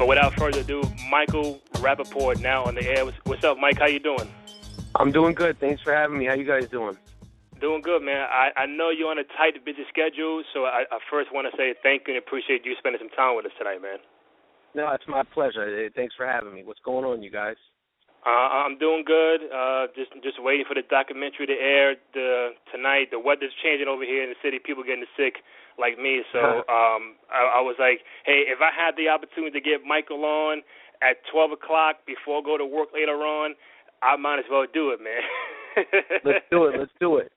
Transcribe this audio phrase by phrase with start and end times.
[0.00, 3.04] But without further ado, Michael Rapaport now on the air.
[3.24, 3.78] What's up, Mike?
[3.78, 4.32] How you doing?
[4.94, 5.60] I'm doing good.
[5.60, 6.24] Thanks for having me.
[6.24, 6.96] How you guys doing?
[7.60, 8.26] Doing good, man.
[8.30, 11.54] I, I know you're on a tight, busy schedule, so I, I first want to
[11.54, 13.98] say thank you and appreciate you spending some time with us tonight, man.
[14.74, 15.90] No, it's my pleasure.
[15.94, 16.62] Thanks for having me.
[16.64, 17.56] What's going on, you guys?
[18.26, 19.48] Uh, I'm doing good.
[19.48, 23.08] Uh, just just waiting for the documentary to air the tonight.
[23.10, 24.60] The weather's changing over here in the city.
[24.60, 25.40] People getting sick
[25.80, 26.20] like me.
[26.32, 26.38] So
[26.68, 30.60] um, I, I was like, hey, if I had the opportunity to get Michael on
[31.00, 33.56] at 12 o'clock before I go to work later on,
[34.04, 35.24] I might as well do it, man.
[36.24, 36.76] Let's do it.
[36.76, 37.32] Let's do it.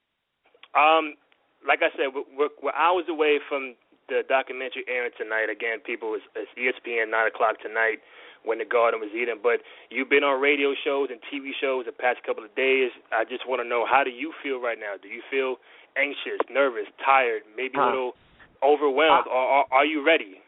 [0.76, 1.16] Um,
[1.64, 3.76] like I said, we're, we're hours away from
[4.12, 5.48] the documentary airing tonight.
[5.48, 8.04] Again, people, it's, it's ESPN nine o'clock tonight
[8.44, 9.40] when the garden was Eden.
[9.42, 12.92] But you've been on radio shows and TV shows the past couple of days.
[13.12, 14.96] I just want to know how do you feel right now?
[15.02, 15.58] Do you feel
[15.98, 18.14] anxious, nervous, tired, maybe a little
[18.64, 20.40] overwhelmed, or, or are you ready?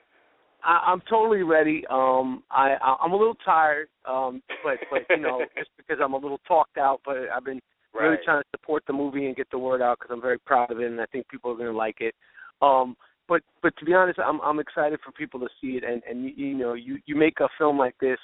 [0.63, 1.83] I, I'm totally ready.
[1.89, 6.17] Um, I, I'm a little tired, um, but but you know, just because I'm a
[6.17, 7.01] little talked out.
[7.05, 7.61] But I've been
[7.93, 8.05] right.
[8.05, 10.71] really trying to support the movie and get the word out because I'm very proud
[10.71, 12.15] of it, and I think people are going to like it.
[12.61, 12.95] Um,
[13.27, 16.25] but but to be honest, I'm I'm excited for people to see it, and and
[16.25, 18.19] you, you know you you make a film like this,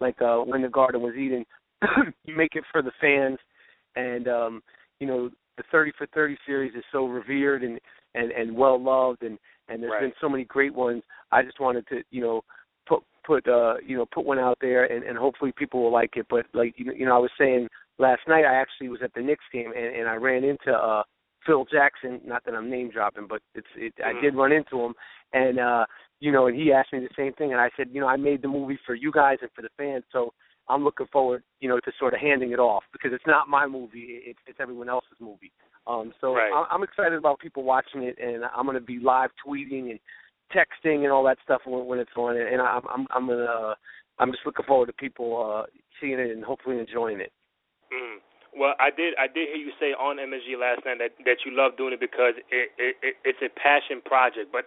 [0.00, 1.44] like uh, when the garden was Eden,
[2.24, 3.38] you make it for the fans,
[3.96, 4.62] and um,
[4.98, 7.78] you know the 30 for 30 series is so revered and
[8.14, 10.02] and and well loved, and and there's right.
[10.02, 11.02] been so many great ones.
[11.32, 12.42] I just wanted to you know
[12.88, 16.16] put put uh you know put one out there, and and hopefully people will like
[16.16, 16.26] it.
[16.28, 19.14] But like you know, you know I was saying last night, I actually was at
[19.14, 21.02] the Knicks game, and and I ran into uh
[21.46, 22.20] Phil Jackson.
[22.24, 24.18] Not that I'm name dropping, but it's it, mm-hmm.
[24.18, 24.94] I did run into him,
[25.32, 25.86] and uh,
[26.20, 28.16] you know, and he asked me the same thing, and I said, you know, I
[28.16, 30.32] made the movie for you guys and for the fans, so
[30.68, 33.66] I'm looking forward, you know, to sort of handing it off because it's not my
[33.66, 35.52] movie; it's it's everyone else's movie.
[35.86, 36.66] Um, so right.
[36.70, 39.98] I'm excited about people watching it, and I'm going to be live tweeting and
[40.54, 43.74] texting and all that stuff when, when it's on, and I'm I'm I'm gonna uh,
[44.18, 45.66] I'm just looking forward to people uh,
[46.00, 47.32] seeing it and hopefully enjoying it.
[47.92, 48.18] Mm.
[48.56, 49.14] Well, I did.
[49.14, 52.00] I did hear you say on MSG last night that that you love doing it
[52.00, 54.50] because it, it, it it's a passion project.
[54.50, 54.66] But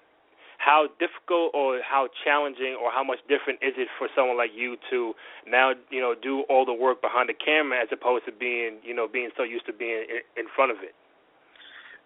[0.58, 4.78] how difficult or how challenging or how much different is it for someone like you
[4.90, 5.14] to
[5.46, 8.96] now you know do all the work behind the camera as opposed to being you
[8.96, 10.06] know being so used to being
[10.38, 10.96] in, front of it?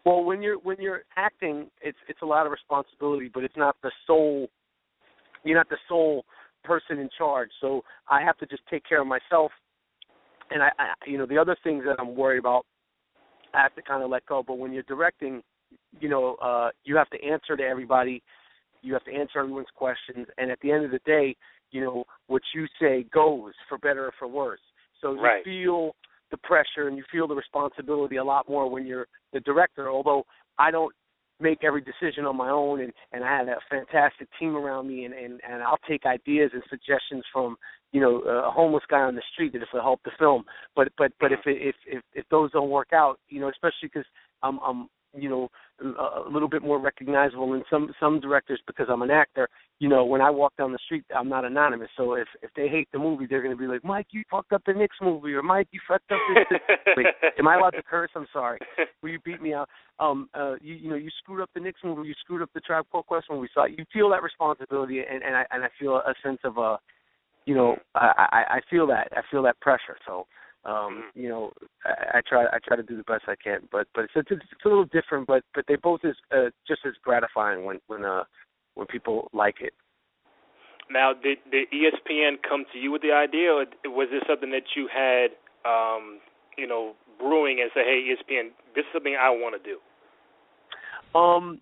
[0.03, 3.75] Well, when you're when you're acting, it's it's a lot of responsibility, but it's not
[3.83, 4.49] the sole.
[5.43, 6.25] You're not the sole
[6.63, 9.51] person in charge, so I have to just take care of myself
[10.51, 12.65] and I, I you know the other things that I'm worried about
[13.53, 14.43] I have to kind of let go.
[14.45, 15.41] But when you're directing
[15.99, 18.21] you know uh you have to answer to everybody.
[18.83, 20.27] You have to answer everyone's questions.
[20.37, 21.35] And at the end of the day
[21.71, 24.61] you know what you say goes for better or for worse.
[25.01, 25.43] So you right.
[25.43, 25.95] feel
[26.31, 29.89] the pressure and you feel the responsibility a lot more when you're the director.
[29.89, 30.25] Although
[30.57, 30.93] I don't
[31.39, 35.05] make every decision on my own and and I have a fantastic team around me
[35.05, 37.57] and and and I'll take ideas and suggestions from
[37.91, 40.43] you know uh, a homeless guy on the street that if it help the film.
[40.75, 43.89] But but but if it, if if if those don't work out you know especially
[43.93, 44.05] because
[44.43, 49.01] I'm I'm you know a little bit more recognizable than some some directors because I'm
[49.03, 49.47] an actor.
[49.79, 51.89] You know, when I walk down the street, I'm not anonymous.
[51.95, 54.53] So if if they hate the movie, they're going to be like, Mike, you fucked
[54.53, 56.59] up the Knicks movie, or Mike, you fucked up this.
[56.97, 57.05] Wait,
[57.37, 58.09] am I allowed to curse?
[58.15, 58.59] I'm sorry.
[59.03, 59.69] Will you beat me out?
[59.99, 62.61] Um, uh, you you know, you screwed up the Knicks movie, you screwed up the
[62.61, 63.49] Tribe Called Quest movie.
[63.53, 66.77] So you feel that responsibility, and and I and I feel a sense of uh,
[67.45, 69.97] you know, I I, I feel that I feel that pressure.
[70.07, 70.25] So
[70.67, 71.51] um you know
[71.85, 74.29] I, I try i try to do the best i can but but it's it's,
[74.29, 78.05] it's a little different but but they both is uh, just as gratifying when when
[78.05, 78.23] uh
[78.75, 79.73] when people like it.
[80.91, 84.75] Now did did espn come to you with the idea or was this something that
[84.75, 85.31] you had
[85.65, 86.19] um
[86.57, 91.59] you know brewing and say hey espn this is something i want to do um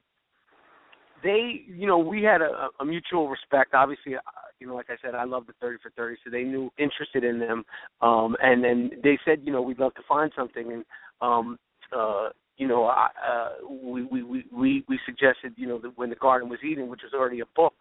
[1.23, 4.15] they you know we had a, a mutual respect obviously
[4.59, 7.23] you know, like I said, I love the 30 for 30, so they knew interested
[7.23, 7.63] in them.
[8.01, 10.71] Um, and then they said, you know, we'd love to find something.
[10.71, 10.85] And,
[11.21, 11.57] um,
[11.95, 16.09] uh, you know, I, uh, we, we, we, we, we suggested, you know, that when
[16.09, 17.73] the garden was Eden, which was already a book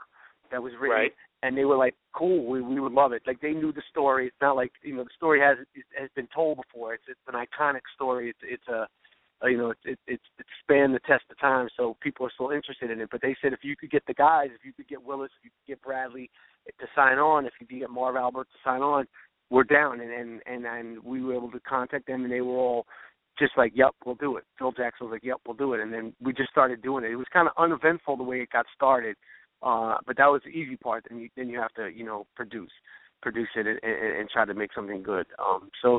[0.50, 0.96] that was written.
[0.96, 1.12] Right.
[1.42, 4.28] And they were like, "Cool, we we would love it." Like they knew the story.
[4.28, 5.58] It's not like you know the story has
[6.00, 6.94] has been told before.
[6.94, 8.30] It's it's an iconic story.
[8.30, 8.86] It's it's a
[9.46, 12.50] you know, it, it, it's it's spanned the test of time, so people are still
[12.50, 13.08] interested in it.
[13.10, 15.44] But they said if you could get the guys, if you could get Willis, if
[15.44, 16.30] you could get Bradley
[16.66, 19.06] to sign on, if you could get Marv Albert to sign on,
[19.50, 20.00] we're down.
[20.00, 22.86] And and and, and we were able to contact them, and they were all
[23.38, 25.92] just like, "Yep, we'll do it." Phil Jackson was like, "Yep, we'll do it," and
[25.92, 27.10] then we just started doing it.
[27.10, 29.16] It was kind of uneventful the way it got started,
[29.62, 31.04] uh, but that was the easy part.
[31.08, 32.72] Then you then you have to you know produce
[33.22, 35.26] produce it and, and, and try to make something good.
[35.38, 35.98] Um, so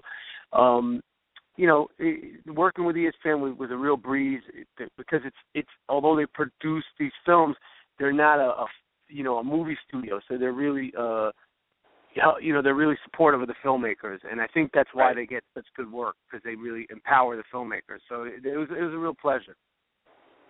[0.54, 1.02] um,
[1.58, 1.88] you know,
[2.54, 4.42] working with ESPN was, was a real breeze
[4.98, 7.56] because it's it's although they produce these films,
[7.98, 8.66] they're not a, a
[9.08, 11.32] you know a movie studio, so they're really uh
[12.42, 15.16] you know they're really supportive of the filmmakers, and I think that's why right.
[15.16, 18.00] they get such good work because they really empower the filmmakers.
[18.10, 19.56] So it, it was it was a real pleasure.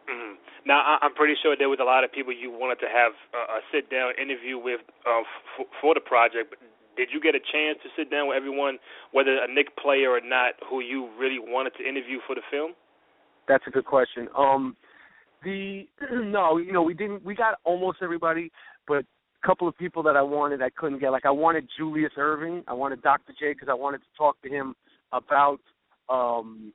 [0.10, 0.38] Mm-hmm.
[0.66, 3.62] Now I'm pretty sure there was a lot of people you wanted to have a
[3.74, 5.22] sit down interview with uh,
[5.58, 6.54] f- for the project.
[6.54, 6.60] But
[6.96, 8.78] did you get a chance to sit down with everyone,
[9.12, 12.74] whether a Knick player or not, who you really wanted to interview for the film?
[13.48, 14.28] That's a good question.
[14.38, 14.76] Um,
[15.44, 17.24] the no, you know, we didn't.
[17.24, 18.52] We got almost everybody,
[18.88, 19.06] but
[19.44, 21.12] a couple of people that I wanted, I couldn't get.
[21.12, 23.34] Like I wanted Julius Erving, I wanted Dr.
[23.40, 24.76] J because I wanted to talk to him
[25.12, 25.60] about,
[26.10, 26.74] um,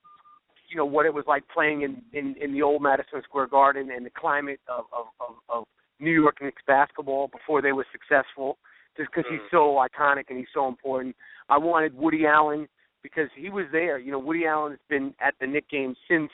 [0.71, 3.91] you know, what it was like playing in in, in the old Madison Square Garden
[3.95, 5.65] and the climate of of, of, of
[5.99, 8.59] New York Knicks basketball before they were successful.
[8.97, 11.17] Just because he's so iconic and he's so important.
[11.49, 12.69] I wanted Woody Allen
[13.03, 13.99] because he was there.
[13.99, 16.31] You know, Woody Allen has been at the Knick game since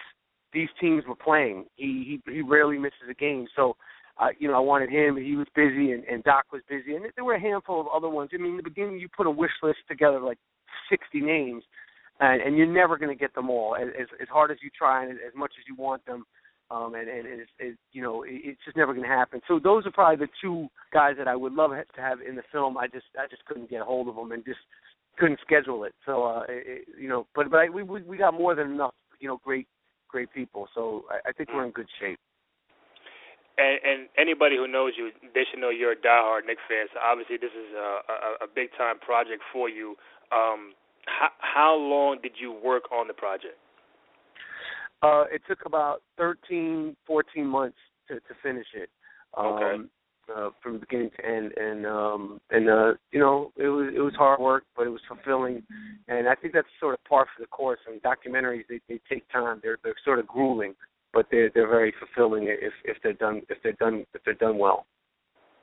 [0.53, 1.67] these teams were playing.
[1.77, 3.47] He he he rarely misses a game.
[3.55, 3.77] So,
[4.19, 5.17] uh, you know, I wanted him.
[5.17, 8.09] He was busy, and, and Doc was busy, and there were a handful of other
[8.09, 8.31] ones.
[8.33, 10.39] I mean, in the beginning, you put a wish list together like
[10.89, 11.63] 60 names,
[12.21, 13.77] and, and you're never going to get them all.
[13.77, 13.89] As
[14.21, 16.25] as hard as you try, and as much as you want them,
[16.71, 19.41] um, and and it's, it, you know, it, it's just never going to happen.
[19.47, 22.43] So those are probably the two guys that I would love to have in the
[22.51, 22.77] film.
[22.77, 24.59] I just I just couldn't get a hold of them, and just
[25.19, 25.95] couldn't schedule it.
[26.05, 29.29] So, uh, it, you know, but but I, we we got more than enough, you
[29.29, 29.67] know, great
[30.09, 30.69] great people.
[30.75, 32.19] So I, I think we're in good shape.
[33.59, 36.87] And, and anybody who knows you, they should know you're a diehard Knicks fan.
[36.93, 39.97] So obviously, this is a, a, a big time project for you.
[40.31, 40.75] Um,
[41.07, 43.57] how, how long did you work on the project?
[45.07, 47.77] Uh, it took about 13, 14 months
[48.09, 48.91] to, to finish it.
[49.37, 49.85] Um, okay.
[50.35, 54.13] Uh, from beginning to end, and um, and uh, you know, it was it was
[54.19, 55.63] hard work, but it was fulfilling,
[56.09, 57.79] and I think that's sort of par for the course.
[57.87, 60.75] I mean, documentaries they, they take time; they're they're sort of grueling,
[61.15, 64.59] but they're they're very fulfilling if if they're done if they're done if they're done
[64.59, 64.87] well.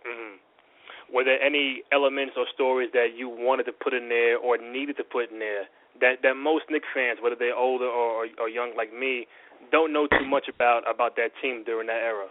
[0.08, 1.14] Mm-hmm.
[1.14, 4.96] Were there any elements or stories that you wanted to put in there or needed
[4.96, 5.66] to put in there
[6.02, 9.28] that that most Knicks fans, whether they're older or or young like me,
[9.72, 12.28] don't know too much about about that team during that era?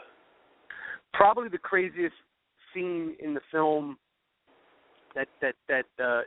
[1.12, 2.14] Probably the craziest
[2.72, 3.98] scene in the film
[5.14, 6.22] that that that uh,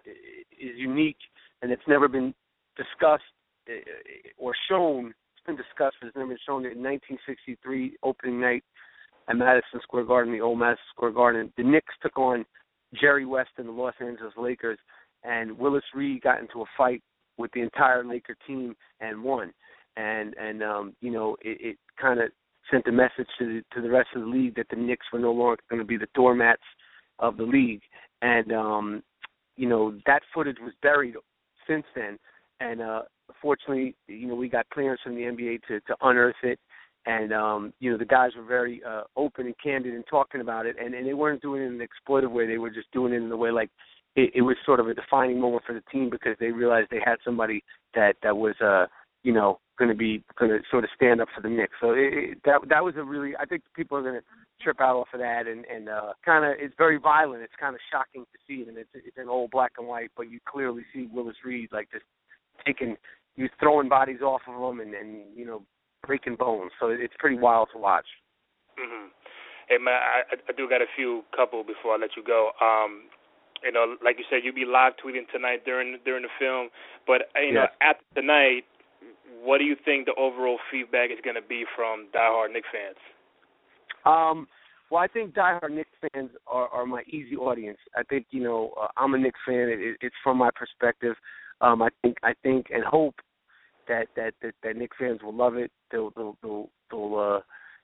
[0.60, 1.18] is unique
[1.62, 2.34] and it's never been
[2.78, 3.24] discussed
[3.70, 3.74] uh,
[4.38, 5.14] or shown.
[5.36, 6.66] It's been discussed, but it's never been shown.
[6.66, 8.64] In 1963 opening night
[9.28, 12.46] at Madison Square Garden, the old Madison Square Garden, the Knicks took on
[13.00, 14.80] Jerry West and the Los Angeles Lakers,
[15.24, 17.02] and Willis Reed got into a fight
[17.38, 19.54] with the entire Laker team and won.
[19.98, 22.30] And and um, you know it, it kind of
[22.72, 25.20] sent a message to the, to the rest of the league that the Knicks were
[25.20, 26.64] no longer going to be the doormats
[27.20, 27.82] of the league.
[28.22, 29.04] And um,
[29.56, 31.16] you know that footage was buried
[31.68, 32.18] since then.
[32.60, 33.02] And uh,
[33.42, 36.60] fortunately, you know we got clearance from the NBA to to unearth it.
[37.08, 40.66] And um, you know the guys were very uh, open and candid in talking about
[40.66, 42.48] it, and, and they weren't doing it in an exploitive way.
[42.48, 43.70] They were just doing it in a way like
[44.16, 47.02] it, it was sort of a defining moment for the team because they realized they
[47.04, 47.64] had somebody
[47.94, 48.86] that that was uh,
[49.24, 51.74] you know going to be going to sort of stand up for the Knicks.
[51.82, 54.96] So it, that that was a really I think people are going to trip out
[54.96, 57.44] off of that and and uh, kind of it's very violent.
[57.44, 60.32] It's kind of shocking to see and it's it's in old black and white, but
[60.32, 62.06] you clearly see Willis Reed like just
[62.66, 62.96] taking
[63.36, 65.62] he's throwing bodies off of them and and you know
[66.08, 66.72] breaking bones.
[66.80, 68.06] So it's pretty wild to watch.
[68.80, 69.10] Mhm.
[69.68, 72.52] Hey man, I, I do got a few couple before I let you go.
[72.62, 73.10] Um,
[73.66, 76.70] you know, like you said, you'll be live tweeting tonight during during the film.
[77.08, 77.72] But you know, yes.
[77.82, 78.64] after tonight,
[79.44, 82.98] what do you think the overall feedback is going to be from diehard Knicks fans?
[84.06, 84.48] Um,
[84.92, 87.80] well, I think diehard Knicks fans are, are my easy audience.
[87.98, 89.70] I think you know uh, I'm a Knicks fan.
[89.70, 91.16] It, it's from my perspective.
[91.62, 93.16] Um, I think I think and hope
[93.88, 95.72] that that that, that Knicks fans will love it.
[95.92, 97.40] They'll they'll they'll, they'll uh,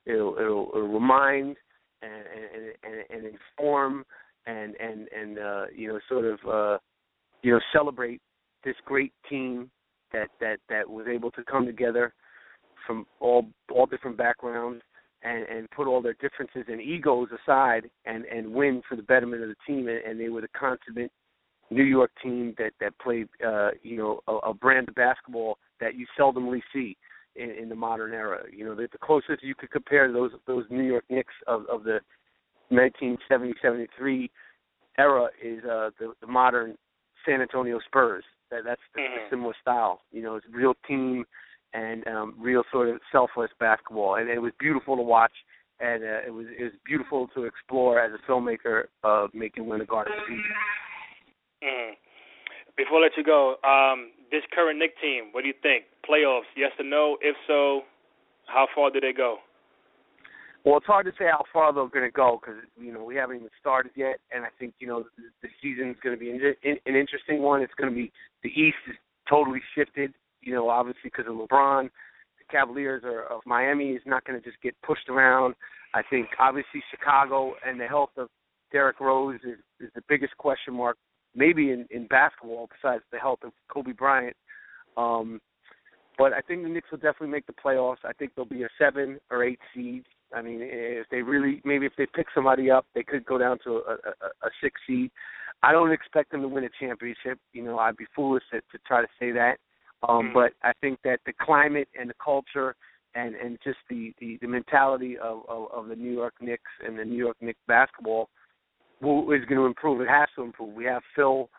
[0.05, 1.57] it'll, it'll, it'll remind
[2.01, 4.05] and and, and and inform
[4.45, 6.77] and and and uh, you know sort of uh,
[7.43, 8.21] you know celebrate
[8.63, 9.69] this great team
[10.13, 12.13] that that that was able to come together
[12.86, 14.81] from all all different backgrounds
[15.24, 19.43] and and put all their differences and egos aside and and win for the betterment
[19.43, 19.88] of the team.
[19.88, 21.12] And, and they were the consummate
[21.69, 25.95] New York team that that played uh you know a, a brand of basketball that
[25.95, 26.98] you seldomly see
[27.36, 28.43] in, in the modern era.
[28.51, 31.83] You know the, the closest you could compare those those New York Knicks of of
[31.83, 32.00] the
[32.71, 34.29] 1970-73
[34.97, 36.75] era is uh the, the modern
[37.25, 39.15] San Antonio Spurs that that's the, Mhm.
[39.15, 41.25] the similar style you know it's a real team
[41.73, 45.31] and um, real sort of selfless basketball, and it was beautiful to watch,
[45.79, 49.85] and uh, it was it was beautiful to explore as a filmmaker of making Winter
[49.85, 50.41] Garden City.
[51.63, 51.91] Mm.
[52.77, 55.85] Before I let you go, um, this current Knick team, what do you think?
[56.07, 57.17] Playoffs, yes or no?
[57.21, 57.81] If so,
[58.47, 59.37] how far do they go?
[60.63, 63.15] Well, it's hard to say how far they're going to go because you know we
[63.15, 66.30] haven't even started yet, and I think you know the, the season's going to be
[66.30, 67.62] an, an interesting one.
[67.62, 68.12] It's going to be
[68.44, 68.96] the East is
[69.30, 71.86] totally shifted, you know, obviously because of LeBron.
[71.86, 75.56] The Cavaliers are, of Miami is not going to just get pushed around.
[75.94, 78.30] I think obviously Chicago and the health of
[78.72, 80.98] Derrick Rose is, is the biggest question mark,
[81.36, 84.36] maybe in, in basketball besides the health of Kobe Bryant.
[84.98, 85.41] Um,
[86.18, 88.03] but I think the Knicks will definitely make the playoffs.
[88.06, 90.03] I think they'll be a seven or eight seed.
[90.33, 93.59] I mean, if they really, maybe if they pick somebody up, they could go down
[93.65, 95.11] to a, a, a six seed.
[95.63, 97.39] I don't expect them to win a championship.
[97.53, 99.57] You know, I'd be foolish to, to try to say that.
[100.07, 100.33] Um, mm-hmm.
[100.33, 102.75] But I think that the climate and the culture
[103.13, 106.97] and and just the the, the mentality of, of of the New York Knicks and
[106.97, 108.29] the New York Knicks basketball
[109.01, 110.01] will, is going to improve.
[110.01, 110.73] It has to improve.
[110.73, 111.50] We have Phil.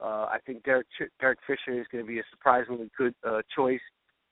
[0.00, 0.86] Uh, I think Derek
[1.20, 3.80] Derek Fisher is going to be a surprisingly good uh, choice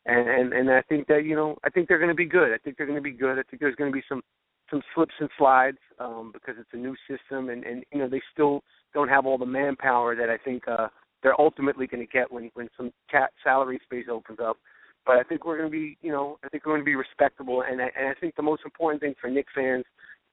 [0.07, 2.53] and and and I think that you know I think they're going to be good.
[2.53, 3.39] I think they're going to be good.
[3.39, 4.23] I think there's going to be some
[4.71, 8.23] some slips and slides um, because it's a new system, and and you know they
[8.33, 8.63] still
[8.95, 10.89] don't have all the manpower that I think uh,
[11.23, 14.57] they're ultimately going to get when when some cat salary space opens up.
[15.05, 16.97] But I think we're going to be you know I think we're going to be
[16.97, 19.85] respectable, and I, and I think the most important thing for Knicks fans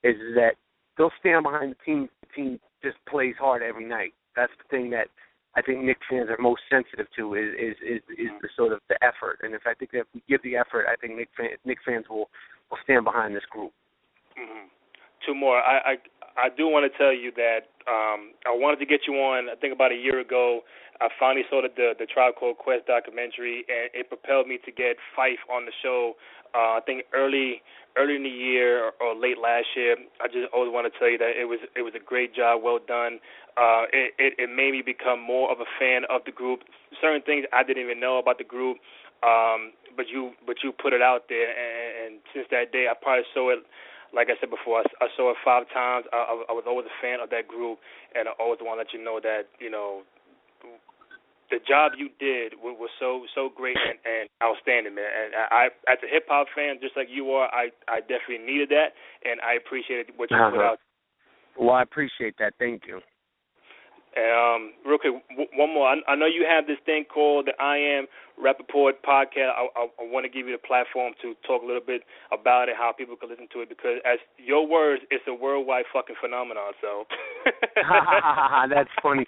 [0.03, 0.53] is that
[0.97, 2.09] they'll stand behind the team.
[2.21, 4.13] The team just plays hard every night.
[4.35, 5.07] That's the thing that
[5.55, 8.79] I think Knicks fans are most sensitive to is is is, is the sort of
[8.89, 9.39] the effort.
[9.43, 11.83] And if I think that if we give the effort, I think Knicks fans, Knicks
[11.85, 12.29] fans will
[12.69, 13.71] will stand behind this group.
[14.37, 14.67] Mm-hmm.
[15.25, 15.57] Two more.
[15.57, 15.95] I, I
[16.35, 19.49] I do want to tell you that um, I wanted to get you on.
[19.49, 20.61] I think about a year ago.
[21.01, 24.71] I finally saw the the, the Tribe Called Quest documentary, and it propelled me to
[24.71, 26.13] get Fife on the show.
[26.55, 27.61] Uh, I think early
[27.97, 29.95] early in the year or, late last year.
[30.21, 32.61] I just always want to tell you that it was it was a great job,
[32.63, 33.19] well done
[33.57, 36.61] uh, it, it, it made me become more of a fan of the group.
[37.01, 38.77] Certain things I didn't even know about the group,
[39.21, 42.93] um, but you but you put it out there, and, and since that day, I
[42.97, 43.59] probably saw it.
[44.13, 46.05] Like I said before, I, I saw it five times.
[46.13, 47.79] I, I, I was always a fan of that group,
[48.13, 50.01] and I always want to let you know that you know
[51.53, 55.05] the job you did was, was so so great and, and outstanding, man.
[55.05, 58.73] And I, as a hip hop fan, just like you are, I I definitely needed
[58.73, 60.49] that, and I appreciated what you uh-huh.
[60.49, 60.79] put out.
[61.53, 62.57] Well, I appreciate that.
[62.57, 62.97] Thank you.
[64.13, 65.89] Um, real quick, w- one more.
[65.89, 68.05] I, I know you have this thing called the I Am
[68.37, 69.53] Rapaport podcast.
[69.53, 72.01] I, I, I want to give you the platform to talk a little bit
[72.33, 75.85] about it, how people can listen to it, because as your words, it's a worldwide
[75.93, 76.73] fucking phenomenon.
[76.81, 77.05] So
[78.69, 79.25] that's funny.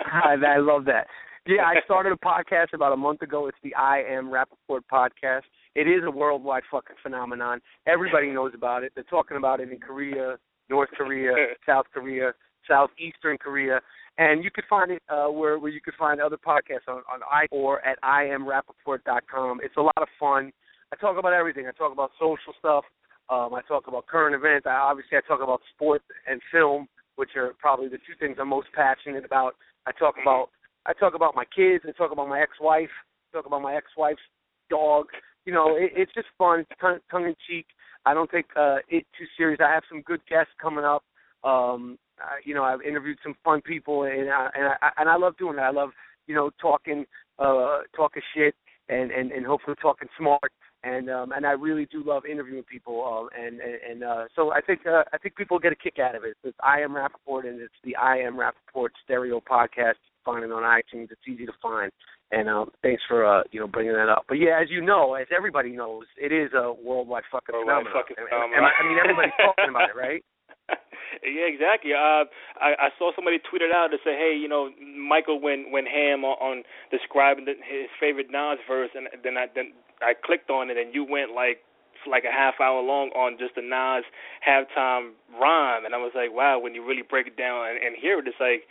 [0.00, 1.08] I love that.
[1.48, 3.46] Yeah, I started a podcast about a month ago.
[3.46, 5.48] It's the I Am Rapaport podcast.
[5.74, 7.62] It is a worldwide fucking phenomenon.
[7.86, 8.92] Everybody knows about it.
[8.94, 10.36] They're talking about it in Korea,
[10.68, 11.32] North Korea,
[11.66, 12.32] South Korea,
[12.68, 13.80] Southeastern Korea
[14.18, 17.20] and you could find it uh, where where you could find other podcasts on on
[17.30, 19.60] i or at iamrapaport.com.
[19.62, 20.52] It's a lot of fun.
[20.92, 21.66] I talk about everything.
[21.66, 22.84] I talk about social stuff.
[23.30, 24.66] Um, I talk about current events.
[24.66, 28.48] I obviously I talk about sport and film, which are probably the two things I'm
[28.48, 29.54] most passionate about.
[29.86, 30.50] I talk about
[30.88, 31.84] I talk about my kids.
[31.86, 32.88] I talk about my ex-wife.
[33.30, 34.22] I talk about my ex-wife's
[34.70, 35.06] dog.
[35.44, 36.60] You know, it, it's just fun.
[36.60, 37.66] It's tongue, tongue in cheek.
[38.06, 39.60] I don't take uh, it too serious.
[39.62, 41.04] I have some good guests coming up.
[41.44, 45.16] Um, uh, you know, I've interviewed some fun people, and I, and I and I
[45.16, 45.64] love doing that.
[45.66, 45.90] I love
[46.26, 47.04] you know talking
[47.38, 48.54] uh talking shit
[48.88, 50.52] and and and hopefully talking smart.
[50.84, 53.28] And um and I really do love interviewing people.
[53.30, 55.98] Uh, and and, and uh, so I think uh, I think people get a kick
[55.98, 56.36] out of it.
[56.42, 59.94] It's I am Rapaport, and it's the I am Rapaport stereo podcast.
[60.24, 61.10] Find it on iTunes.
[61.10, 61.90] It's easy to find.
[62.30, 64.24] And um, thanks for uh, you know bringing that up.
[64.28, 67.92] But yeah, as you know, as everybody knows, it is a worldwide fucking worldwide phenomenon.
[67.96, 68.52] Fucking phenomenon.
[68.52, 70.22] And, and, I mean, everybody's talking about it, right?
[71.24, 71.96] yeah, exactly.
[71.96, 72.28] Uh,
[72.60, 75.88] I, I saw somebody tweet it out to say, "Hey, you know, Michael went went
[75.88, 76.56] ham on, on
[76.92, 79.72] describing the, his favorite Nas verse," and then I then
[80.04, 81.64] I clicked on it, and you went like
[82.06, 84.04] like a half hour long on just the Nas
[84.44, 87.96] halftime rhyme, and I was like, "Wow!" When you really break it down and, and
[87.96, 88.68] hear it, it's like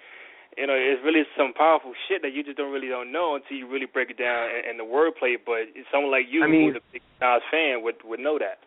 [0.57, 3.55] you know, it's really some powerful shit that you just don't really don't know until
[3.55, 5.37] you really break it down and, and the wordplay.
[5.37, 8.59] But someone like you, I mean, who's a big Nas fan, would would know that.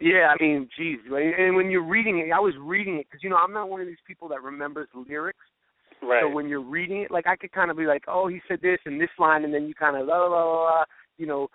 [0.00, 3.30] Yeah, I mean, geez, and when you're reading it, I was reading it because you
[3.30, 5.38] know I'm not one of these people that remembers lyrics.
[6.02, 6.22] Right.
[6.22, 8.58] So when you're reading it, like I could kind of be like, oh, he said
[8.60, 10.84] this and this line, and then you kind of la la la la,
[11.18, 11.46] you know,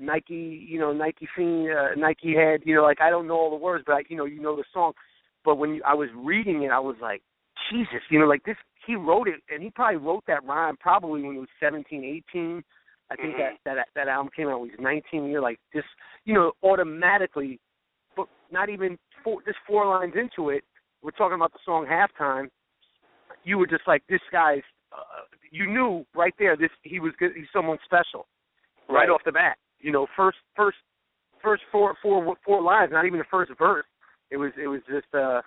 [0.00, 3.50] Nike, you know, Nike fiend, uh, Nike head, you know, like I don't know all
[3.50, 4.92] the words, but I, you know, you know the song.
[5.44, 7.22] But when you, I was reading it, I was like,
[7.70, 11.22] Jesus, you know, like this, he wrote it, and he probably wrote that rhyme probably
[11.22, 12.62] when he was 17, 18.
[13.10, 13.40] I think mm-hmm.
[13.64, 15.30] that that that album came out when he was 19.
[15.30, 15.84] You're like this,
[16.24, 17.60] you know, automatically
[18.16, 20.64] but not even four, just four lines into it,
[21.02, 22.48] we're talking about the song halftime.
[23.44, 24.62] You were just like, this guy's.
[24.92, 27.32] Uh, you knew right there, this he was good.
[27.34, 28.26] He's someone special,
[28.88, 29.56] right, right off the bat.
[29.80, 30.78] You know, first, first,
[31.42, 33.84] first four, four, four lines, not even the first verse.
[34.30, 35.42] it was it was just uh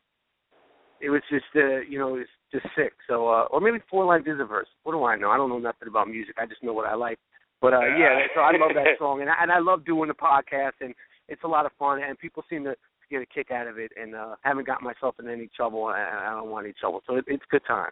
[1.01, 2.93] it was just uh you know it was just sick.
[3.07, 4.67] So uh or maybe four lines is a verse.
[4.83, 5.29] What do I know?
[5.29, 6.35] I don't know nothing about music.
[6.37, 7.19] I just know what I like.
[7.61, 10.15] But uh yeah, so I love that song and I, and I love doing the
[10.15, 10.93] podcast and
[11.27, 12.75] it's a lot of fun and people seem to
[13.09, 15.97] get a kick out of it and uh haven't got myself in any trouble and
[15.97, 17.01] I don't want any trouble.
[17.07, 17.91] So it, it's a good time.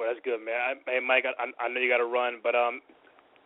[0.00, 0.56] Well, that's good, man.
[0.56, 2.80] I, hey, Mike, I, I know you got to run, but um,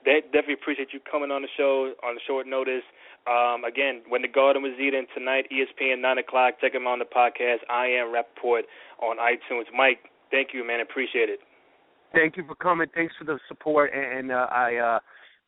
[0.04, 2.84] they definitely appreciate you coming on the show on short notice.
[3.26, 6.61] Um, again, when the Garden was Eden tonight, ESPN nine o'clock.
[6.61, 7.64] Check him on the podcast.
[7.70, 8.62] I am Rapaport
[9.00, 9.64] on iTunes.
[9.76, 10.80] Mike, thank you, man.
[10.80, 11.40] Appreciate it.
[12.12, 12.87] Thank you for coming.
[12.94, 14.99] Thanks for the support, and uh, I uh,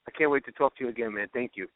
[0.08, 1.28] I can't wait to talk to you again, man.
[1.32, 1.68] Thank you.